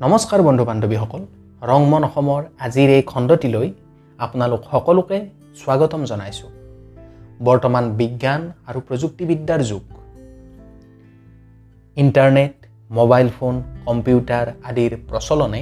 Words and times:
নমস্কাৰ 0.00 0.40
বন্ধু 0.42 0.64
বান্ধৱীসকল 0.68 1.22
ৰংমন 1.70 2.02
অসমৰ 2.08 2.42
আজিৰ 2.66 2.90
এই 2.96 3.02
খণ্ডটিলৈ 3.10 3.68
আপোনালোক 4.18 4.60
সকলোকে 4.70 5.18
স্বাগতম 5.60 6.02
জনাইছোঁ। 6.10 6.50
বৰ্তমান 7.46 7.84
বিজ্ঞান 8.00 8.42
আৰু 8.68 8.80
প্ৰযুক্তিবিদ্যাৰ 8.88 9.60
যুগ। 9.70 9.84
ইণ্টাৰনেট 11.96 12.54
মোবাইল 12.90 13.28
ফোন 13.36 13.54
কম্পিউটাৰ 13.88 14.46
আদিৰ 14.68 14.92
প্ৰচলনে 15.08 15.60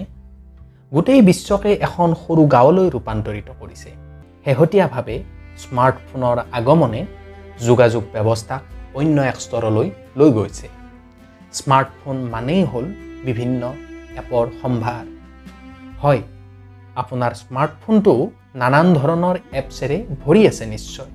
গোটেই 0.92 1.20
বিশ্বকে 1.28 1.70
এখন 1.86 2.08
সৰু 2.22 2.42
গাঁৱলৈ 2.54 2.86
ৰূপান্তৰিত 2.94 3.48
কৰিছে। 3.60 3.90
শেহতীয়াভাৱে 4.44 5.16
স্মাৰ্টফোনৰ 5.62 6.36
আগমনে 6.58 7.00
যোগাযোগ 7.66 8.02
ব্যৱস্থাক 8.14 8.62
অন্য 8.98 9.16
এক 9.30 9.36
স্তৰলৈ 9.44 9.88
লৈ 10.18 10.30
গৈছে। 10.38 10.66
স্মাৰ্টফোন 11.58 12.16
মানেই 12.32 12.62
হ'ল 12.70 12.86
বিভিন্ন 13.28 13.62
এপৰ 14.20 14.44
সম্ভাৰ। 14.62 15.04
হয় 16.02 16.20
আপোনাৰ 17.02 17.32
স্মাৰ্টফোনটো 17.42 18.14
নানান 18.60 18.86
ধৰণৰ 18.94 19.36
এপছেৰে 19.60 19.96
ভৰি 20.22 20.42
আছে 20.50 20.64
নিশ্চয়। 20.74 21.10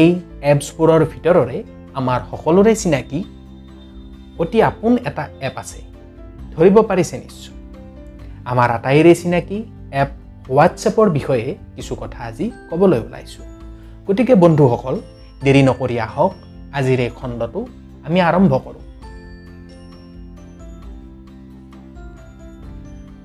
এই 0.00 0.10
এপছবোৰৰ 0.52 1.02
ভিতৰৰে 1.12 1.58
আমাৰ 2.00 2.20
সকলোৰে 2.30 2.72
চিনাকি 2.82 3.20
অতি 4.42 4.58
আপোন 4.70 4.92
এটা 5.08 5.24
এপ 5.48 5.56
আছে 5.62 5.80
ধৰিব 6.54 6.76
পাৰিছে 6.90 7.16
নিশ্চয়। 7.24 7.56
আমাৰ 8.44 8.68
আটাইৰে 8.76 9.12
চিনাকি 9.14 9.58
এপ 10.02 10.10
হোৱাটছএপৰ 10.48 11.06
বিষয়ে 11.18 11.46
কিছু 11.76 11.92
কথা 12.02 12.18
আজি 12.28 12.46
ক'বলৈ 12.70 13.00
ওলাইছোঁ। 13.06 13.46
গতিকে 14.08 14.34
বন্ধুসকল 14.44 14.94
দেৰি 15.44 15.62
নকৰি 15.68 15.96
আহক 16.06 16.32
আজিৰ 16.78 16.98
এই 17.06 17.10
খণ্ডটো 17.18 17.60
আমি 18.06 18.18
আৰম্ভ 18.28 18.52
কৰোঁ। 18.64 18.81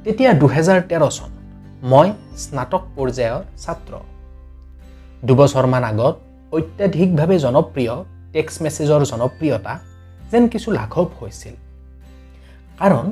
তেতিয়া 0.03 0.31
দুহেজাৰ 0.41 0.79
তেৰ 0.89 1.03
চন 1.17 1.31
মই 1.91 2.07
স্নাতক 2.43 2.83
পৰ্যায়ৰ 2.95 3.41
ছাত্ৰ। 3.63 3.93
দুবছৰমান 5.27 5.83
আগত 5.91 6.15
অত্যাধিকভাৱে 6.57 7.37
জনপ্ৰিয় 7.45 7.93
টেক্সট 8.33 8.57
মেছেজৰ 8.63 9.01
জনপ্ৰিয়তা 9.11 9.73
যেন 10.31 10.43
কিছু 10.53 10.69
লাঘৱ 10.71 11.07
হৈছিল। 11.19 11.55
কাৰণ 12.79 13.07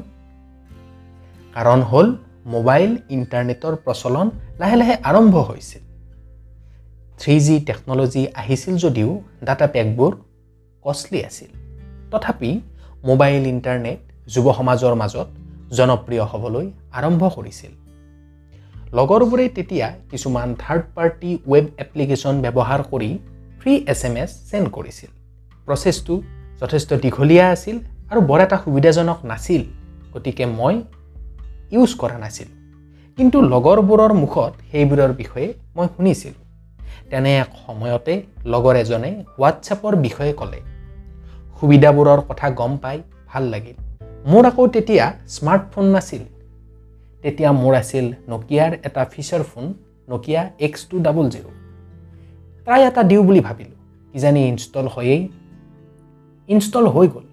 কাৰণ 1.55 1.79
হ'ল 1.89 2.07
মোবাইল 2.55 2.91
ইণ্টাৰনেটৰ 3.15 3.73
প্ৰচলন 3.85 4.27
লাহে 4.59 4.75
লাহে 4.81 4.95
আৰম্ভ 5.09 5.35
হৈছিল। 5.49 5.83
থ্ৰী 7.19 7.35
জি 7.39 7.55
টেকন'লজি 7.67 8.23
আহিছিল 8.41 8.75
যদিও 8.77 9.09
ডাটা 9.47 9.67
পেকবোৰ 9.67 10.11
কষ্টলি 10.85 11.19
আছিল। 11.29 11.49
তথাপি 12.11 12.51
মোবাইল 13.03 13.43
ইণ্টাৰনেট 13.53 13.99
যুৱ 14.33 14.45
সমাজৰ 14.57 14.93
মাজত 15.01 15.27
জনপ্ৰিয় 15.71 16.23
হ'বলৈ 16.31 16.65
আৰম্ভ 16.91 17.21
কৰিছিল। 17.35 17.71
লগৰবোৰে 18.93 19.49
তেতিয়া 19.49 19.87
কিছুমান 20.11 20.55
থাৰ্ড 20.59 20.83
পাৰ্টি 20.95 21.37
ৱেব 21.47 21.65
এপ্লিকেশ্যন 21.77 22.41
ব্যৱহাৰ 22.41 22.81
কৰি 22.91 23.17
free 23.59 23.73
S 23.87 24.05
M 24.05 24.17
S 24.17 24.31
send 24.51 24.67
কৰিছিল। 24.69 25.09
প্ৰচেছটো 25.65 26.21
যথেষ্ট 26.61 26.93
দীঘলীয়া 26.93 27.45
আছিল 27.49 27.79
আৰু 28.11 28.21
বৰ 28.21 28.39
এটা 28.41 28.57
সুবিধাজনক 28.57 29.25
নাছিল 29.25 29.63
গতিকে 30.13 30.45
মই 30.45 30.75
ইউজ 31.71 31.91
কৰা 32.01 32.17
নাছিলোঁ। 32.17 32.55
কিন্তু 33.17 33.41
লগৰবোৰৰ 33.41 34.13
মুখত 34.13 34.53
সেইবোৰৰ 34.71 35.11
বিষয়ে 35.13 35.53
মই 35.75 35.87
শুনিছিলোঁ। 35.97 36.41
তেনে 37.09 37.37
এক 37.37 37.49
সময়তে 37.67 38.13
লগৰ 38.45 38.75
এজনে 38.75 39.11
হোৱাটছএপৰ 39.33 39.95
বিষয়ে 39.95 40.33
ক'লে। 40.33 40.59
সুবিধাবোৰৰ 41.59 42.19
কথা 42.29 42.49
গম 42.49 42.77
পাই 42.77 43.01
ভাল 43.27 43.43
লাগিল। 43.43 43.84
মোৰ 44.31 44.45
আকৌ 44.49 44.63
তেতিয়া 44.75 45.05
স্মাৰ্টফোন 45.35 45.85
নাছিল। 45.95 46.23
তেতিয়া 47.23 47.49
মোৰ 47.61 47.73
আছিল 47.81 48.05
নকিয়াৰ 48.31 48.71
এটা 48.87 49.03
feature 49.13 49.41
phone 49.49 49.65
Nokia 50.11 50.41
X 50.65 50.81
two 50.89 50.95
double 51.05 51.25
zero' 51.33 51.51
প্ৰায় 52.65 52.83
এটা 52.89 53.01
দিওঁ 53.09 53.23
বুলি 53.27 53.41
ভাবিলোঁ 53.47 53.77
কিজানি 54.13 54.41
ইনষ্টল 54.51 54.87
হয়েই। 54.95 55.21
ইনষ্টল 56.49 56.85
হৈ 56.95 57.07
গ'ল। 57.13 57.25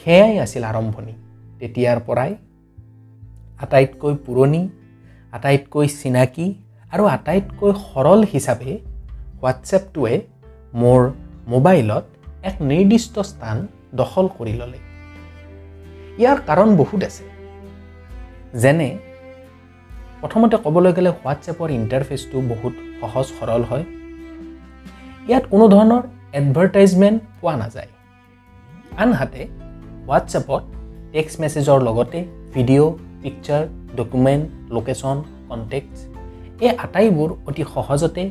সেয়াই 0.00 0.34
আছিল 0.44 0.64
আৰম্ভণি। 0.70 1.14
তেতিয়াৰ 1.60 1.98
পৰাই 2.08 2.32
আটাইতকৈ 3.64 4.14
পুৰণি 4.26 4.62
আটাইতকৈ 5.36 5.86
চিনাকি 6.00 6.46
আৰু 6.92 7.04
আটাইতকৈ 7.16 7.70
সৰল 7.86 8.20
হিচাপে 8.32 8.72
হোৱাটছএপটোৱে 9.40 10.14
মোৰ 10.80 11.00
মোবাইলত 11.52 12.04
এক 12.48 12.56
নিৰ্দিষ্ট 12.70 13.14
স্থান 13.30 13.56
দখল 14.00 14.26
কৰি 14.38 14.54
ল'লে। 14.60 14.85
ইয়াৰ 16.20 16.38
কাৰণ 16.48 16.68
বহুত 16.80 17.00
আছে। 17.08 17.24
যেনে 18.62 18.88
প্ৰথমতে 20.20 20.56
ক'বলৈ 20.64 20.92
গ'লে 20.96 21.10
হোৱাটছএপৰ 21.18 21.68
ইণ্টাৰফেচটো 21.78 22.36
বহুত 22.52 22.74
সহজ 23.00 23.26
সৰল 23.38 23.62
হয়। 23.70 23.84
ইয়াত 25.28 25.44
কোনো 25.52 25.64
ধৰণৰ 25.74 26.02
এডভাৰটাইজমেণ্ট 26.40 27.18
পোৱা 27.40 27.54
নাযায়। 27.62 27.90
আনহাতে 29.02 29.42
হোৱাটছএপত 30.06 30.62
টেক্সট 31.12 31.36
মেছেজৰ 31.42 31.78
লগতে 31.88 32.18
video' 32.54 32.90
picture 33.22 33.62
document 33.98 34.44
location 34.74 35.16
contacts 35.48 35.98
এই 36.64 36.70
আটাইবোৰ 36.84 37.30
অতি 37.48 37.62
সহজতে 37.74 38.22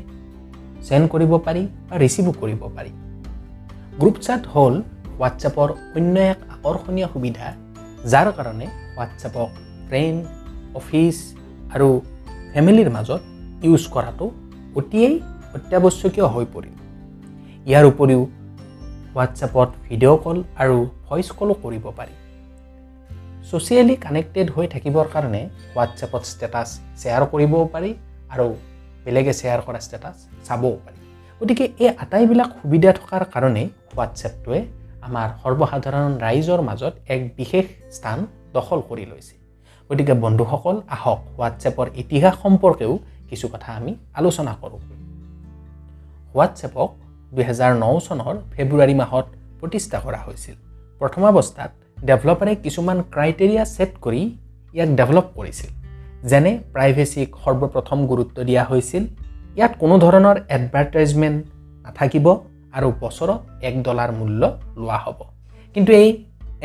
চেণ্ড 0.87 1.05
কৰিব 1.13 1.31
পাৰি 1.45 1.63
বা 1.89 1.95
ৰিচিভো 2.03 2.31
কৰিব 2.41 2.61
পাৰি। 2.75 2.91
গ্ৰুপ 3.99 4.15
চাট 4.25 4.41
হ'ল 4.53 4.73
হোৱাটছএপৰ 5.17 5.69
অন্য 5.97 6.15
এক 6.31 6.39
আকৰ্ষণীয় 6.55 7.07
সুবিধা। 7.13 7.47
যাৰ 8.11 8.27
কাৰণে 8.37 8.65
হোৱাটছএপক 8.95 9.49
ফ্ৰেণ্ড 9.87 10.19
অফিচ 10.79 11.17
আৰু 11.75 11.87
ফেমিলিৰ 12.53 12.89
মাজত 12.95 13.21
ইউজ 13.65 13.83
কৰাটো 13.93 14.25
অতিয়েই 14.79 15.15
অত্যাৱশ্যকীয় 15.57 16.27
হৈ 16.33 16.45
পৰিল। 16.53 16.75
ইয়াৰ 17.69 17.85
উপৰিও 17.91 18.21
হোৱাটছএপত 19.13 19.69
ভিডিঅ' 19.85 20.19
কল 20.23 20.37
আৰু 20.61 20.77
ভইচ 21.07 21.27
কলো 21.39 21.53
কৰিব 21.63 21.85
পাৰি। 21.99 22.15
ছ'চিয়েলি 23.47 23.95
কানেক্টেড 24.05 24.47
হৈ 24.55 24.65
থাকিবৰ 24.73 25.05
কাৰণে 25.13 25.41
হোৱাটছএপত 25.73 26.23
ষ্টেটাছ 26.31 26.69
শ্বেয়াৰ 26.99 27.23
কৰিবও 27.31 27.65
পাৰি 27.73 27.91
আৰু 28.33 28.47
বেলেগে 29.05 29.33
শ্বেয়াৰ 29.39 29.61
কৰা 29.67 29.79
ষ্টেটাছ 29.87 30.17
চাবও 30.45 30.75
পাৰি। 30.85 30.99
গতিকে 31.41 31.65
এই 31.83 31.89
আটাইবিলাক 32.03 32.49
সুবিধা 32.61 32.91
থকাৰ 32.99 33.21
কাৰণে 33.33 33.63
হোৱাটছএপটোৱে 33.91 34.59
আমাৰ 35.07 35.27
সৰ্বসাধাৰণ 35.43 36.11
ৰাইজৰ 36.25 36.61
মাজত 36.69 36.93
এক 37.13 37.21
বিশেষ 37.37 37.65
স্থান 37.95 38.17
দখল 38.55 38.79
কৰি 38.89 39.05
লৈছে। 39.11 39.35
গতিকে 39.89 40.13
বন্ধুসকল 40.23 40.75
আহক 40.95 41.19
হোৱাটছএপৰ 41.35 41.87
ইতিহাস 42.01 42.35
সম্পৰ্কেও 42.43 42.93
কিছু 43.29 43.45
কথা 43.53 43.69
আমি 43.79 43.91
আলোচনা 44.19 44.53
কৰোঁ। 44.61 44.81
হোৱাটছএপক 46.33 46.89
দুহেজাৰ 47.35 47.71
ন 47.83 47.85
চনৰ 48.07 48.35
ফেব্ৰুৱাৰী 48.53 48.95
মাহত 49.01 49.25
প্ৰতিষ্ঠা 49.59 49.97
কৰা 50.05 50.19
হৈছিল। 50.25 50.55
প্ৰথমাৱস্থাত 50.99 51.71
ডেভেলপাৰে 52.07 52.53
কিছুমান 52.65 52.97
ক্ৰাইটেৰিয়া 53.13 53.63
ছেট 53.75 53.91
কৰি 54.05 54.21
ইয়াক 54.75 54.89
ডেভেলপ 54.99 55.27
কৰিছিল 55.37 55.69
যেনে 56.29 56.51
প্ৰাইভেচিক 56.73 57.27
সৰ্বপ্ৰথম 57.43 57.99
গুৰুত্ব 58.11 58.37
দিয়া 58.49 58.63
হৈছিল। 58.69 59.03
ইয়াত 59.57 59.73
কোনো 59.81 59.95
ধৰণৰ 60.03 60.37
এডভাৰটাইজমেণ্ট 60.55 61.39
নাথাকিব। 61.85 62.25
আৰু 62.77 62.87
বছৰত 63.03 63.39
এক 63.67 63.75
ডলাৰ 63.87 64.09
মূল্য 64.19 64.41
লোৱা 64.81 64.97
হ'ব। 65.03 65.19
কিন্তু 65.75 65.91
এই 66.01 66.09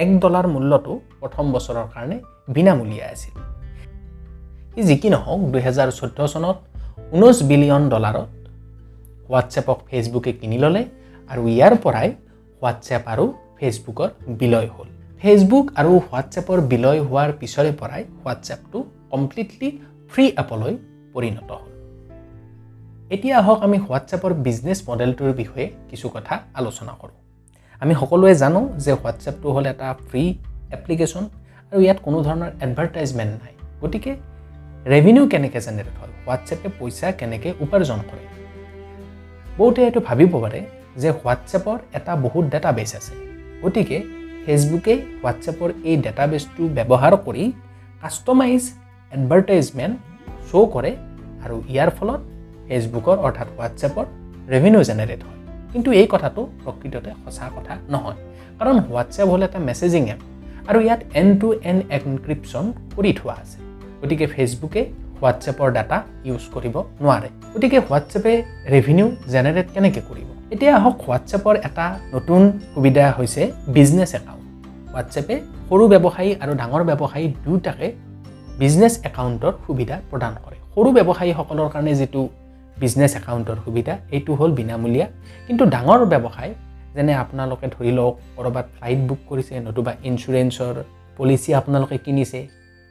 এক 0.03 0.10
ডলাৰ 0.22 0.47
মূল্যটো 0.54 0.93
প্ৰথম 1.21 1.44
বছৰৰ 1.54 1.87
কাৰণে 1.94 2.16
বিনামূলীয়া 2.54 3.06
আছিল। 3.15 3.34
ই 4.78 4.82
যি 4.88 4.94
কি 5.03 5.09
নহওক 5.15 5.41
দুহেজাৰ 5.53 5.88
চৈধ্য 5.98 6.19
চনত 6.32 6.56
ঊনৈছ 7.15 7.38
বিলিয়ন 7.50 7.82
ডলাৰত 7.93 8.28
হোৱাটছএপক 9.28 9.78
ফেচবুকে 9.88 10.33
কিনি 10.41 10.57
ল'লে 10.62 10.83
আৰু 11.30 11.42
ইয়াৰ 11.54 11.74
পৰাই 11.84 12.09
হোৱাটছএপ 12.60 13.04
আৰু 13.13 13.24
ফেচবুকৰ 13.59 14.09
বিলয় 14.41 14.68
হ'ল। 14.74 14.89
ফেচবুক 15.22 15.66
আৰু 15.80 15.92
হোৱাটছএপৰ 16.06 16.59
বিলয় 16.72 17.01
হোৱাৰ 17.09 17.30
পিছৰে 17.41 17.71
পৰাই 17.80 18.03
হোৱাটছএপটো 18.21 18.78
কমপ্লিটলি 19.13 19.68
ফ্ৰী 20.13 20.24
এপলৈ 20.42 20.72
পৰিণত 21.15 21.51
হ'ল। 21.60 21.79
এতিয়া 23.15 23.36
আহক 23.42 23.59
আমি 23.66 23.78
হোৱাটছএপৰ 23.86 24.33
বিজনেছ 24.47 24.78
মডেলটোৰ 24.89 25.33
বিষয়ে 25.41 25.66
কিছু 25.91 26.07
কথা 26.15 26.34
আলোচনা 26.60 26.92
কৰোঁ। 27.01 27.16
আমি 27.83 27.95
সকলোৱে 28.01 28.34
জানো 28.42 28.60
যে 28.84 28.92
হোৱাটছএপটো 29.01 29.48
হ'ল 29.54 29.66
এটা 29.72 29.89
ফ্ৰী 30.09 30.22
এপ্লিকেশ্যন 30.77 31.24
আৰু 31.72 31.80
ইয়াত 31.86 31.98
কোনো 32.07 32.18
ধৰণৰ 32.27 32.51
এডভাৰটাইজমেণ্ট 32.66 33.34
নাই। 33.42 33.54
গতিকে 33.83 34.12
ৰেভিনিউ 34.92 35.24
কেনেকৈ 35.33 35.60
জেনেৰেট 35.66 35.95
হয় 36.01 36.12
হোৱাটছএপে 36.24 36.68
পইচা 36.78 37.09
কেনেকৈ 37.21 37.53
উপাৰ্জন 37.65 37.98
কৰে? 38.10 38.24
বহুতে 39.59 39.80
এইটো 39.89 40.01
ভাবিব 40.09 40.33
পাৰে 40.45 40.60
যে 41.03 41.09
হোৱাটছএপৰ 41.18 41.77
এটা 41.98 42.13
বহুত 42.24 42.45
ডাটাবেছ 42.53 42.91
আছে। 42.98 43.15
গতিকে 43.63 43.97
ফেচবুকে 44.45 44.95
হোৱাটছএপৰ 45.21 45.68
এই 45.89 45.97
ডাটাবেছটো 46.06 46.63
ব্যৱহাৰ 46.77 47.15
কৰি 47.27 47.45
কাষ্টমাইজ 48.03 48.63
এডভাৰটাইজমেণ্ট 49.13 49.95
শ্ব' 50.48 50.68
কৰে 50.74 50.91
আৰু 51.45 51.56
ইয়াৰ 51.74 51.91
ফলত 51.98 52.21
ফেচবুকৰ 52.70 53.16
অৰ্থাৎ 53.26 53.48
হোৱাটছএপৰ 53.56 54.04
ৰেভিনিউ 54.52 54.82
জেনেৰেট 54.90 55.20
হয়। 55.26 55.38
কিন্তু 55.72 55.88
এই 56.00 56.06
কথাটো 56.14 56.40
প্ৰকৃততে 56.64 57.10
সঁচা 57.24 57.46
কথা 57.56 57.72
নহয়। 57.94 58.18
কাৰণ 58.58 58.76
হোৱাটছএপ 58.86 59.28
হ'ল 59.32 59.42
এটা 59.48 59.58
মেছেজিং 59.68 60.02
এপ 60.12 60.20
আৰু 60.70 60.78
ইয়াত 60.86 61.00
এন 61.20 61.28
টু 61.40 61.48
এন 61.70 61.78
এনক্ৰিপশ্যন 61.96 62.64
কৰি 62.96 63.10
থোৱা 63.18 63.34
আছে। 63.42 63.58
গতিকে 64.00 64.26
ফেচবুকে 64.34 64.82
হোৱাটছএপৰ 65.20 65.68
ডাটা 65.76 65.98
ইউজ 66.28 66.44
কৰিব 66.54 66.76
নোৱাৰে। 67.04 67.28
গতিকে 67.54 67.78
হোৱাটছএপে 67.86 68.32
ৰেভিনিউ 68.72 69.06
জেনেৰেট 69.32 69.66
কেনেকৈ 69.74 70.02
কৰিব? 70.08 70.28
এতিয়া 70.54 70.72
আহক 70.78 70.96
হোৱাটছএপৰ 71.06 71.54
এটা 71.68 71.86
নতুন 72.14 72.42
সুবিধা 72.74 73.04
হৈছে 73.18 73.42
বিজনেছ 73.76 74.10
একাউণ্ট 74.20 74.46
হোৱাটছএপে 74.92 75.34
সৰু 75.68 75.84
ব্যৱসায়ী 75.92 76.30
আৰু 76.42 76.52
ডাঙৰ 76.60 76.82
ব্যৱসায়ী 76.90 77.26
দুয়োটাকে 77.44 77.88
বিজনেছ 78.62 78.94
একাউণ্টৰ 79.08 79.52
সুবিধা 79.66 79.96
প্ৰদান 80.10 80.32
কৰে। 80.44 80.56
সৰু 80.74 80.88
ব্যৱসায়ীসকলৰ 80.96 81.68
কাৰণে 81.74 81.92
যিটো 82.00 82.22
বিজনেছ 82.82 83.12
একাউণ্টৰ 83.20 83.58
সুবিধা 83.64 83.94
এইটো 84.16 84.32
হ'ল 84.38 84.50
বিনামূলীয়া। 84.60 85.06
কিন্তু 85.46 85.62
ডাঙৰ 85.74 86.00
ব্যৱসায় 86.12 86.52
যেনে 86.94 87.12
আপোনালোকে 87.22 87.66
ধৰি 87.74 87.92
লওক 87.98 88.14
ক'ৰবাত 88.36 88.66
ফ্লাইট 88.76 89.00
বুক 89.08 89.20
কৰিছে 89.28 89.54
নতুবা 89.66 89.92
ইঞ্চুৰেঞ্চৰ 90.08 90.74
পলিচি 91.18 91.50
আপোনালোকে 91.60 91.96
কিনিছে 92.04 92.40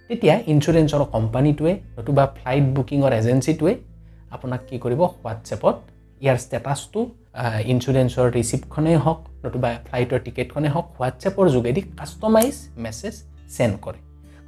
তেতিয়া 0.10 0.36
ইঞ্চুৰেঞ্চৰ 0.54 1.02
কোম্পানীটোৱে 1.16 1.74
নতুবা 1.98 2.24
ফ্লাইট 2.38 2.66
বুকিঙৰ 2.76 3.12
এজেঞ্চিটোৱে 3.20 3.74
আপোনাক 4.36 4.62
কি 4.68 4.76
কৰিব 4.84 5.02
হোৱাটছএপত 5.14 5.76
ইয়াৰ 6.22 6.38
ষ্টেটাছটো 6.46 7.00
ইঞ্চুৰেঞ্চৰ 7.72 8.28
ৰিচিপ্টখনেই 8.38 8.98
হওক 9.06 9.20
নতুবা 9.46 9.70
ফ্লাইটৰ 9.88 10.20
টিকেটখনেই 10.26 10.72
হওক 10.76 10.88
হোৱাটছএপৰ 10.98 11.46
যোগেদি 11.56 11.82
কাষ্টমাইজ 12.00 12.56
মেছেজ 12.84 13.16
চেণ্ড 13.56 13.76
কৰে। 13.86 14.00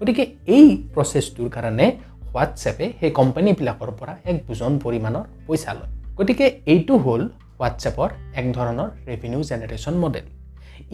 গতিকে 0.02 0.24
এই 0.56 0.68
প্ৰচেছটোৰ 0.94 1.50
কাৰণে 1.56 1.86
হোৱাটছএপে 2.34 2.86
সেই 3.00 3.12
কোম্পানীবিলাকৰ 3.20 3.90
পৰা 4.00 4.14
এক 4.30 4.38
বুজন 4.48 4.74
পৰিমাণৰ 4.84 5.26
পইচা 5.48 5.72
লয়। 5.78 5.92
গতিকে 6.18 6.46
এইটো 6.74 6.94
হ'ল 7.06 7.22
হোৱাটছএপৰ 7.58 8.10
এক 8.40 8.46
ধৰণৰ 8.58 8.90
ৰেভিনিউ 9.10 9.42
জেনেৰেশ্যন 9.50 9.96
মডেল 10.04 10.26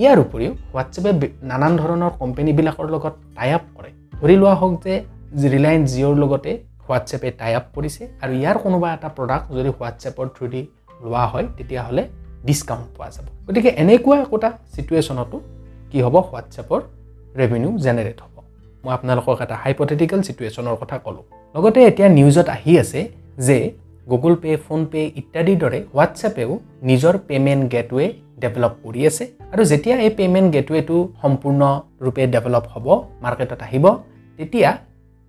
ইয়াৰ 0.01 0.17
উপৰিও 0.25 0.51
হোৱাটছএপে 0.71 1.27
নানান 1.49 1.73
ধৰণৰ 1.81 2.11
কোম্পানীবিলাকৰ 2.21 2.87
লগত 2.95 3.13
টাই 3.37 3.49
আপ 3.57 3.63
কৰে। 3.75 3.91
ধৰি 4.21 4.35
লোৱা 4.41 4.55
হওক 4.61 4.73
যে 4.85 4.93
ৰিলায়েন্স 5.53 5.85
জিঅ'ৰ 5.93 6.15
লগতে 6.23 6.51
হোৱাটছএপে 6.85 7.29
টাই 7.39 7.53
আপ 7.59 7.65
কৰিছে 7.75 8.03
আৰু 8.23 8.33
ইয়াৰ 8.41 8.57
কোনোবা 8.63 8.87
এটা 8.97 9.09
প্ৰডাক্ট 9.17 9.47
যদি 9.57 9.69
হোৱাটছএপৰ 9.77 10.27
থ্ৰুদি 10.35 10.61
লোৱা 11.03 11.23
হয় 11.31 11.45
তেতিয়াহ'লে 11.57 12.03
ডিছকাউণ্ট 12.47 12.87
পোৱা 12.95 13.09
যাব। 13.15 13.25
গতিকে 13.47 13.69
এনেকুৱা 13.81 14.17
একোটা 14.25 14.49
ছিটুৱেশ্যনতো 14.73 15.37
কি 15.91 15.97
হ'ব? 16.05 16.15
হোৱাটছএপৰ 16.29 16.79
ৰেভিনিউ 17.39 17.71
জেনেৰেট 17.85 18.19
হ'ব। 18.23 18.36
মই 18.87 18.93
আপোনালোকক 18.97 19.37
এটা 19.45 19.55
হাইপথেটিকেল 19.63 20.19
ছিটুৱেশ্যনৰ 20.27 20.75
কথা 20.81 20.97
ক'লোঁ। 21.05 21.25
লগতে 21.55 21.79
এতিয়া 21.89 22.07
নিউজত 22.17 22.47
আহি 22.55 22.73
আছে 22.83 22.99
যে 23.47 23.57
গুগল 24.11 24.33
পে' 24.43 24.57
ফোনপে' 24.65 25.07
ইত্যাদিৰ 25.21 25.57
দৰে 25.63 25.79
হোৱাটছএপেও 25.93 26.51
নিজৰ 26.89 27.13
পে'মেণ্ট 27.27 27.63
গেটৱে 27.73 28.05
ডেভেলপ 28.43 28.73
কৰি 28.85 29.01
আছে। 29.09 29.23
আৰু 29.53 29.63
যেতিয়া 29.71 29.95
এই 30.05 30.11
পে'মেণ্ট 30.17 30.47
গেটৱেটো 30.55 30.97
সম্পূৰ্ণৰূপে 31.21 32.23
ডেভেলপ 32.35 32.65
হ'ব 32.73 32.87
মাৰ্কেটত 33.23 33.61
আহিব 33.67 33.85
তেতিয়া 34.39 34.69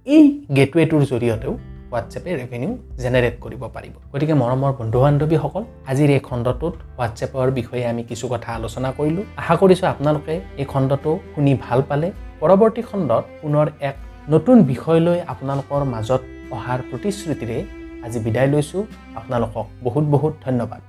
এই 0.06 0.24
গেটৱেটোৰ 0.56 1.02
জৰিয়তেও 1.12 1.52
হোৱাটছএপে 1.90 2.30
ৰেভিনিউ 2.40 2.72
জেনেৰেট 3.02 3.34
কৰিব 3.44 3.62
পাৰিব। 3.76 3.94
গতিকে 4.12 4.34
মৰমৰ 4.42 4.72
বন্ধু 4.80 4.98
বান্ধৱীসকল 5.04 5.62
আজিৰ 5.90 6.08
এই 6.16 6.22
খণ্ডটোত 6.28 6.74
হোৱাটছএপৰ 6.96 7.46
বিষয়ে 7.58 7.84
আমি 7.92 8.02
কিছু 8.10 8.24
কথা 8.32 8.48
আলোচনা 8.58 8.88
কৰিলোঁ। 8.98 9.24
আশা 9.40 9.54
কৰিছোঁ 9.62 9.86
আপোনালোকে 9.94 10.34
এই 10.60 10.66
খণ্ডটো 10.72 11.10
শুনি 11.32 11.52
ভাল 11.66 11.80
পালে। 11.90 12.08
পৰৱৰ্তী 12.40 12.82
খণ্ডত 12.88 13.24
পুনৰ 13.40 13.66
এক 13.88 13.96
নতুন 14.34 14.56
বিষয় 14.70 15.00
লৈ 15.06 15.18
আপোনালোকৰ 15.32 15.82
মাজত 15.94 16.22
অহাৰ 16.56 16.80
প্ৰতিশ্ৰুতিৰে 16.90 17.58
আজি 18.06 18.18
বিদায় 18.26 18.48
লৈছোঁ। 18.52 18.82
আপোনালোকক 19.18 19.66
বহুত 19.86 20.04
বহুত 20.14 20.32
ধন্যবাদ। 20.46 20.87